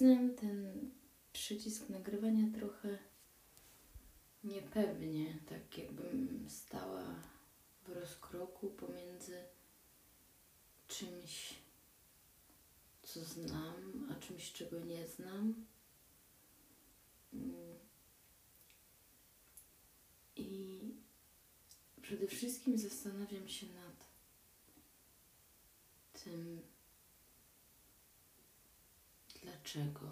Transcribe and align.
nacisnąłem 0.00 0.34
ten 0.34 0.90
przycisk 1.32 1.88
nagrywania 1.88 2.58
trochę 2.58 2.98
niepewnie, 4.44 5.38
tak 5.48 5.78
jakbym 5.78 6.46
stała 6.50 7.04
w 7.82 7.88
rozkroku 7.88 8.70
pomiędzy 8.70 9.44
czymś, 10.88 11.54
co 13.02 13.24
znam, 13.24 14.08
a 14.10 14.20
czymś, 14.20 14.52
czego 14.52 14.80
nie 14.80 15.06
znam. 15.06 15.66
Mm. 17.32 17.78
I 20.36 20.80
przede 22.02 22.26
wszystkim 22.26 22.78
zastanawiam 22.78 23.48
się 23.48 23.66
nad 23.66 24.06
tym, 26.24 26.62
dlaczego. 29.66 30.10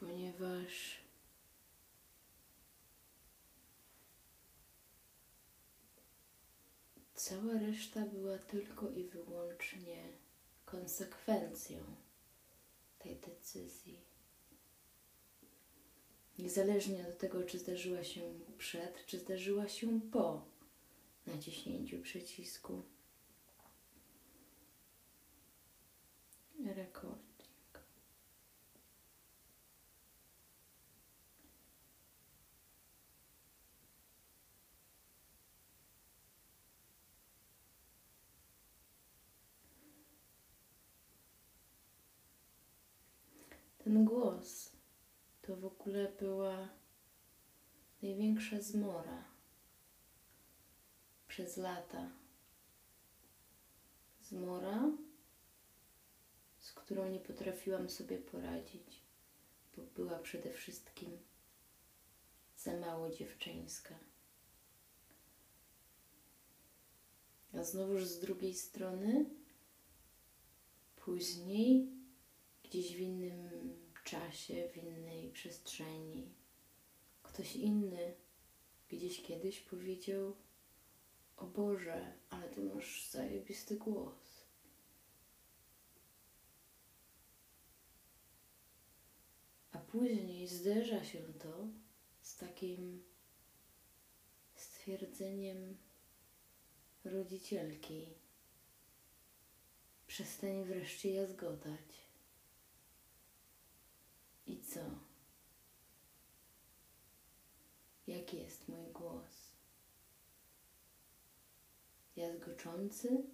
Ponieważ 0.00 1.00
cała 7.14 7.52
reszta 7.52 8.00
była 8.00 8.38
tylko 8.38 8.90
i 8.90 9.04
wyłącznie 9.04 10.12
konsekwencją 10.64 11.78
tej 12.98 13.16
decyzji. 13.16 14.00
Niezależnie 16.38 17.08
od 17.08 17.18
tego, 17.18 17.42
czy 17.42 17.58
zdarzyła 17.58 18.04
się 18.04 18.20
przed, 18.58 19.06
czy 19.06 19.18
zdarzyła 19.18 19.68
się 19.68 20.00
po 20.00 20.44
naciśnięciu 21.26 22.02
przycisku. 22.02 22.82
Ten 43.86 44.04
głos 44.04 44.70
to 45.42 45.56
w 45.56 45.64
ogóle 45.64 46.12
była 46.20 46.68
największa 48.02 48.60
zmora 48.60 49.24
przez 51.28 51.56
lata. 51.56 52.10
Zmora, 54.22 54.90
z 56.58 56.72
którą 56.72 57.10
nie 57.10 57.20
potrafiłam 57.20 57.90
sobie 57.90 58.18
poradzić, 58.18 59.02
bo 59.76 59.82
była 59.82 60.18
przede 60.18 60.52
wszystkim 60.52 61.18
za 62.56 62.76
mało 62.76 63.10
dziewczyńska. 63.10 63.98
A 67.54 67.64
znowuż 67.64 68.04
z 68.04 68.20
drugiej 68.20 68.54
strony, 68.54 69.24
później, 70.96 71.95
gdzieś 72.68 72.96
w 72.96 73.00
innym 73.00 73.76
czasie, 74.04 74.68
w 74.68 74.76
innej 74.76 75.32
przestrzeni, 75.32 76.34
ktoś 77.22 77.56
inny 77.56 78.14
gdzieś 78.88 79.22
kiedyś 79.22 79.60
powiedział: 79.60 80.36
O 81.36 81.46
Boże, 81.46 82.12
ale 82.30 82.48
ty 82.48 82.62
masz 82.62 83.10
zajebisty 83.10 83.76
głos. 83.76 84.46
A 89.72 89.78
później 89.78 90.48
zderza 90.48 91.04
się 91.04 91.18
to 91.18 91.68
z 92.22 92.36
takim 92.36 93.04
stwierdzeniem 94.54 95.76
rodzicielki. 97.04 98.06
Przestań 100.06 100.64
wreszcie 100.64 101.12
jazgotać. 101.12 102.05
I 104.46 104.60
co? 104.60 104.80
Jaki 108.06 108.36
jest 108.36 108.68
mój 108.68 108.86
głos? 108.92 109.52
Jazgoczący? 112.16 113.24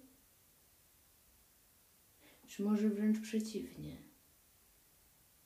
Czy 2.47 2.63
może 2.63 2.89
wręcz 2.89 3.19
przeciwnie? 3.19 3.97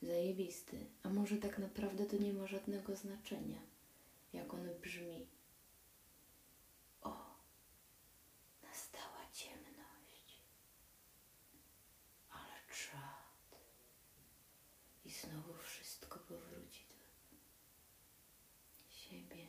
Zajebisty. 0.01 0.85
A 1.03 1.09
może 1.09 1.38
tak 1.38 1.59
naprawdę 1.59 2.05
to 2.05 2.17
nie 2.17 2.34
ma 2.34 2.47
żadnego 2.47 2.95
znaczenia, 2.95 3.61
jak 4.34 4.53
on 4.53 4.69
brzmi. 4.81 5.28
O, 7.01 7.35
nastała 8.63 9.31
ciemność. 9.34 10.41
Ale 12.29 12.53
czad. 12.67 13.59
I 15.05 15.06
znowu 15.22 15.53
wszystko 15.53 16.19
powróci 16.19 16.81
do 16.89 16.95
siebie. 18.89 19.47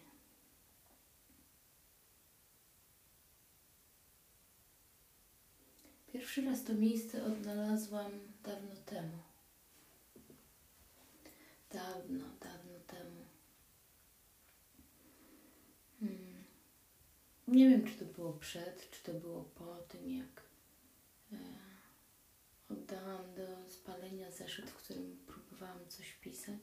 Pierwszy 6.13 6.43
raz 6.45 6.65
to 6.65 6.75
miejsce 6.75 7.25
odnalazłam 7.25 8.13
dawno 8.43 8.77
temu. 8.87 9.19
Dawno, 11.71 12.25
dawno 12.41 12.79
temu. 12.87 13.25
Hmm. 16.01 16.45
Nie 17.49 17.69
wiem, 17.69 17.87
czy 17.87 17.95
to 17.95 18.05
było 18.05 18.33
przed, 18.33 18.91
czy 18.91 19.03
to 19.03 19.19
było 19.19 19.45
po 19.45 19.77
tym, 19.77 20.11
jak 20.11 20.43
e, 21.33 21.37
oddałam 22.71 23.35
do 23.35 23.71
spalenia 23.71 24.31
zeszyt, 24.31 24.71
w 24.71 24.75
którym 24.75 25.19
próbowałam 25.27 25.48
coś 25.89 26.13
pisać. 26.13 26.61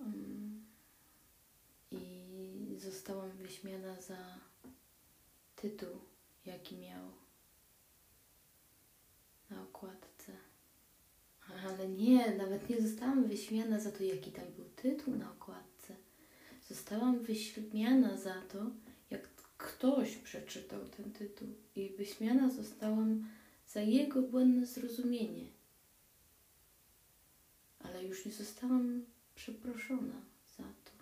Um, 0.00 0.64
I 1.90 2.76
zostałam 2.78 3.30
wyśmiana 3.30 4.00
za 4.00 4.38
tytuł, 5.56 6.00
jaki 6.46 6.76
miał 6.76 7.10
na 9.50 9.62
okładce. 9.62 10.32
Ale 11.64 11.88
nie, 11.88 12.36
nawet 12.36 12.70
nie 12.70 12.80
zostałam 12.80 13.24
wyśmiana 13.24 13.80
za 13.80 13.92
to, 13.92 14.04
jaki 14.04 14.32
tam 14.32 14.44
był 14.56 14.64
tytuł 14.64 15.16
na 15.16 15.32
okładce. 15.32 15.96
Zostałam 16.68 17.18
wyśmiana 17.18 18.16
za 18.16 18.42
to, 18.42 18.70
jak 19.10 19.28
ktoś 19.58 20.16
przeczytał 20.16 20.88
ten 20.88 21.12
tytuł. 21.12 21.48
I 21.76 21.90
wyśmiana 21.90 22.50
zostałam 22.50 23.28
za 23.68 23.80
jego 23.80 24.22
błędne 24.22 24.66
zrozumienie. 24.66 25.53
Już 28.08 28.26
nie 28.26 28.32
zostałam 28.32 29.06
przeproszona 29.34 30.22
za 30.56 30.62
to. 30.62 30.92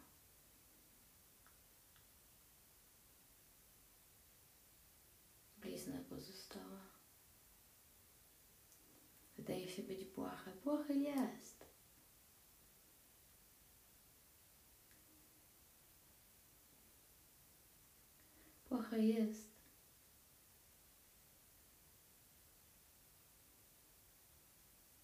Blizna 5.58 5.98
pozostała. 6.10 6.80
Wydaje 9.36 9.68
się 9.68 9.82
być 9.82 10.04
błahe. 10.04 10.52
Błahe 10.64 10.94
jest. 10.94 11.64
Błahe 18.68 18.98
jest. 18.98 19.52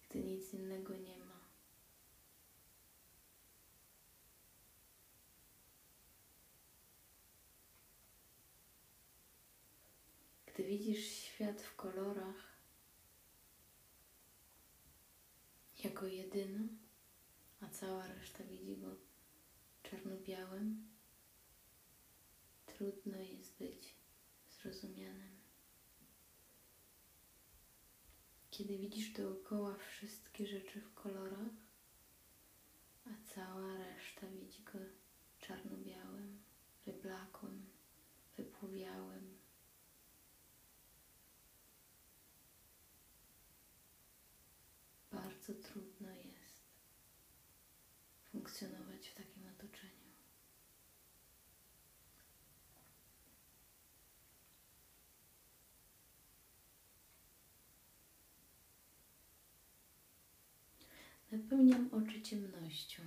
Gdy 0.08 0.24
nic 0.24 0.54
innego 0.54 0.96
nie 0.96 1.18
ma. 1.18 1.28
Gdy 10.58 10.66
widzisz 10.66 11.04
świat 11.04 11.62
w 11.62 11.76
kolorach, 11.76 12.56
jako 15.84 16.06
jedyny, 16.06 16.68
a 17.60 17.68
cała 17.68 18.06
reszta 18.06 18.44
widzi 18.44 18.76
go 18.76 18.96
czarno-białym, 19.82 20.88
trudno 22.66 23.18
jest 23.18 23.58
być 23.58 23.94
zrozumianym. 24.50 25.36
Kiedy 28.50 28.78
widzisz 28.78 29.10
dookoła 29.10 29.74
wszystkie 29.74 30.46
rzeczy 30.46 30.80
w 30.80 30.94
kolorach, 30.94 31.54
a 33.06 33.34
cała 33.34 33.76
reszta 33.76 34.26
widzi 34.26 34.62
go 34.62 34.78
czarno-białym, 35.38 36.40
wyblakłym, 36.86 37.66
wypłowiałym, 38.36 39.27
bardzo 45.48 45.68
trudno 45.68 46.10
jest 46.10 46.62
funkcjonować 48.32 49.08
w 49.08 49.14
takim 49.14 49.46
otoczeniu. 49.46 50.08
Napełniam 61.32 61.90
oczy 61.94 62.22
ciemnością. 62.22 63.02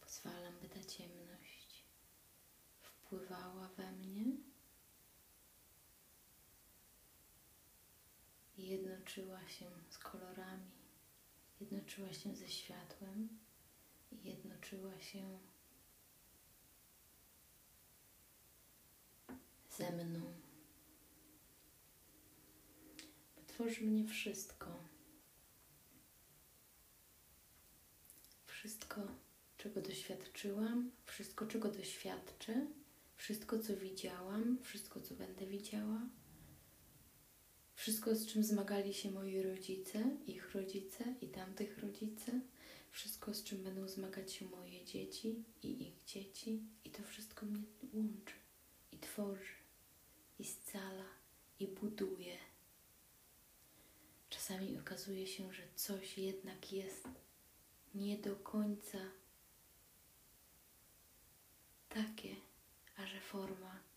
Pozwalam, 0.00 0.54
by 0.62 0.68
ta 0.68 0.84
ciemność 0.84 1.84
wpływała 2.80 3.68
we 3.68 3.92
mnie 3.92 4.24
i 8.56 8.68
jednoczyła 9.02 9.48
się 9.48 9.70
z 9.90 9.98
kolorami, 9.98 10.70
jednoczyła 11.60 12.12
się 12.12 12.36
ze 12.36 12.48
światłem 12.48 13.28
i 14.12 14.28
jednoczyła 14.28 15.00
się 15.00 15.38
ze 19.70 19.92
mną. 19.92 20.20
Tworzy 23.46 23.84
mnie 23.84 24.08
wszystko. 24.08 24.84
Wszystko, 28.46 29.00
czego 29.56 29.80
doświadczyłam, 29.80 30.90
wszystko, 31.04 31.46
czego 31.46 31.68
doświadczę, 31.68 32.66
wszystko, 33.16 33.58
co 33.58 33.76
widziałam, 33.76 34.58
wszystko, 34.62 35.00
co 35.00 35.14
będę 35.14 35.46
widziała, 35.46 36.00
wszystko, 37.82 38.14
z 38.14 38.26
czym 38.26 38.44
zmagali 38.44 38.94
się 38.94 39.10
moi 39.10 39.42
rodzice, 39.42 40.16
ich 40.26 40.54
rodzice 40.54 41.04
i 41.20 41.28
tamtych 41.28 41.78
rodzice, 41.78 42.40
wszystko, 42.90 43.34
z 43.34 43.44
czym 43.44 43.62
będą 43.62 43.88
zmagać 43.88 44.32
się 44.32 44.44
moje 44.44 44.84
dzieci 44.84 45.44
i 45.62 45.82
ich 45.88 46.04
dzieci, 46.04 46.62
i 46.84 46.90
to 46.90 47.02
wszystko 47.02 47.46
mnie 47.46 47.62
łączy 47.92 48.34
i 48.92 48.98
tworzy, 48.98 49.54
i 50.38 50.44
scala, 50.44 51.08
i 51.60 51.68
buduje. 51.68 52.36
Czasami 54.30 54.78
okazuje 54.78 55.26
się, 55.26 55.52
że 55.52 55.62
coś 55.74 56.18
jednak 56.18 56.72
jest 56.72 57.08
nie 57.94 58.18
do 58.18 58.36
końca 58.36 58.98
takie, 61.88 62.36
a 62.96 63.06
że 63.06 63.20
forma 63.20 63.91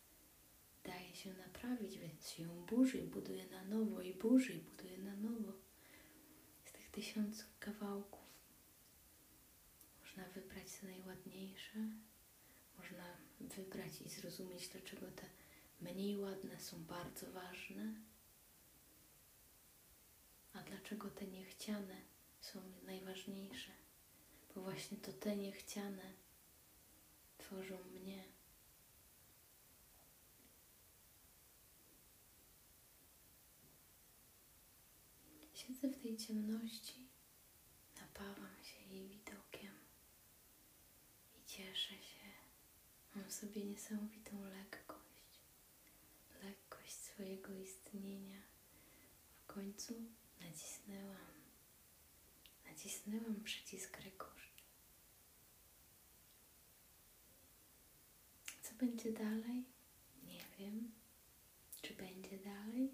daje 0.85 1.15
się 1.15 1.33
naprawić, 1.33 1.97
więc 1.97 2.29
się 2.29 2.65
burzy 2.65 2.97
i 2.97 3.07
buduje 3.07 3.47
na 3.47 3.63
nowo, 3.65 4.01
i 4.01 4.13
burzy 4.13 4.53
i 4.53 4.59
buduje 4.59 4.97
na 4.97 5.15
nowo. 5.15 5.51
Z 6.65 6.71
tych 6.71 6.89
tysiąc 6.89 7.45
kawałków 7.59 8.25
można 10.01 10.23
wybrać 10.23 10.69
co 10.69 10.87
najładniejsze, 10.87 11.79
można 12.77 13.17
wybrać 13.39 14.01
i 14.01 14.09
zrozumieć, 14.09 14.67
dlaczego 14.67 15.07
te 15.11 15.25
mniej 15.81 16.17
ładne 16.17 16.59
są 16.59 16.83
bardzo 16.83 17.31
ważne, 17.31 17.93
a 20.53 20.63
dlaczego 20.63 21.09
te 21.09 21.27
niechciane 21.27 22.01
są 22.41 22.61
najważniejsze 22.85 23.71
bo 24.55 24.61
właśnie 24.61 24.97
to 24.97 25.13
te 25.13 25.35
niechciane 25.35 26.13
tworzą 27.37 27.77
mnie. 27.83 28.23
Siedzę 35.67 35.87
w 35.87 36.01
tej 36.01 36.17
ciemności, 36.17 37.07
napawam 38.01 38.55
się 38.63 38.95
jej 38.95 39.07
widokiem 39.07 39.71
i 41.35 41.45
cieszę 41.45 41.89
się. 41.89 42.29
Mam 43.15 43.31
sobie 43.31 43.65
niesamowitą 43.65 44.43
lekkość, 44.43 45.39
lekkość 46.43 46.93
swojego 46.93 47.53
istnienia. 47.55 48.41
W 49.33 49.45
końcu 49.45 49.93
nacisnęłam 50.41 51.35
nacisnęłam 52.65 53.43
przycisk 53.43 53.97
rekord. 53.97 54.35
Co 58.61 58.73
będzie 58.73 59.11
dalej? 59.13 59.63
Nie 60.23 60.39
wiem. 60.59 60.91
Czy 61.81 61.93
będzie 61.93 62.37
dalej? 62.37 62.91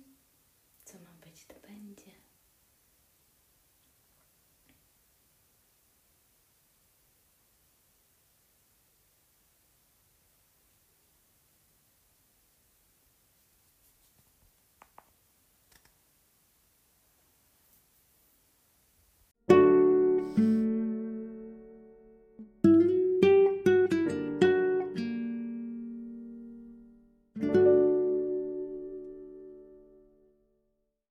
Co 0.85 0.99
ma 0.99 1.13
być, 1.25 1.45
to 1.45 1.59
będzie. 1.59 1.80